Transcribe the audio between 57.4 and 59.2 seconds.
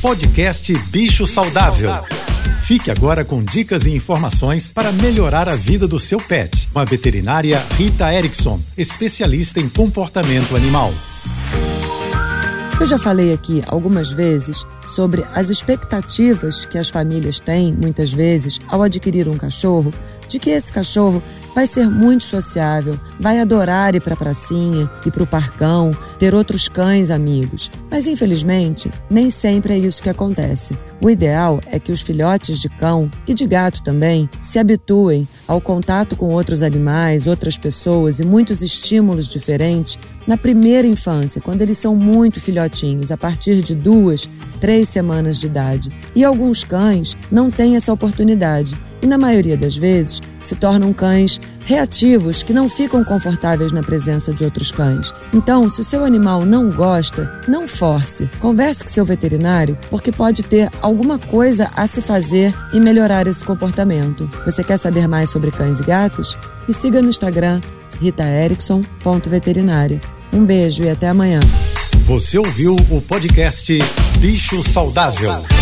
não force. Converse com seu